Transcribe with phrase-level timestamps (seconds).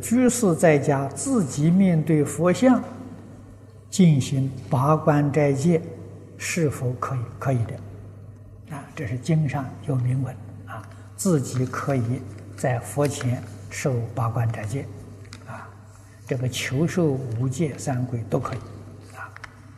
[0.00, 2.82] 居士在家自己面对佛像
[3.88, 5.80] 进行拔关斋戒，
[6.36, 7.18] 是否可以？
[7.38, 10.34] 可以的，啊，这是经上有明文
[10.66, 10.82] 啊，
[11.16, 12.22] 自己可以
[12.56, 14.86] 在佛前受八关斋戒，
[15.46, 15.68] 啊，
[16.26, 18.58] 这个求受无戒三归都可以。